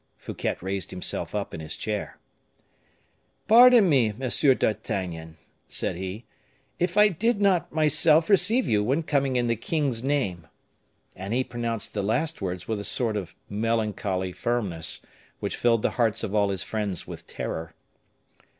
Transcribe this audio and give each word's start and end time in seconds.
Fouquet 0.17 0.55
raised 0.61 0.89
himself 0.89 1.35
up 1.35 1.53
in 1.53 1.59
his 1.59 1.75
chair. 1.75 2.17
"Pardon 3.47 3.87
me, 3.87 4.11
Monsieur 4.13 4.55
d'Artagnan," 4.55 5.37
said 5.67 5.95
he, 5.95 6.25
"if 6.79 6.97
I 6.97 7.07
did 7.09 7.39
not 7.39 7.71
myself 7.71 8.27
receive 8.27 8.67
you 8.67 8.83
when 8.83 9.03
coming 9.03 9.35
in 9.35 9.45
the 9.45 9.55
king's 9.55 10.03
name." 10.03 10.47
And 11.15 11.35
he 11.35 11.43
pronounced 11.43 11.93
the 11.93 12.01
last 12.01 12.41
words 12.41 12.67
with 12.67 12.79
a 12.79 12.83
sort 12.83 13.15
of 13.15 13.35
melancholy 13.47 14.31
firmness, 14.31 15.05
which 15.39 15.55
filled 15.55 15.83
the 15.83 15.91
hearts 16.01 16.23
of 16.23 16.33
all 16.33 16.49
his 16.49 16.63
friends 16.63 17.05
with 17.05 17.27
terror. 17.27 17.75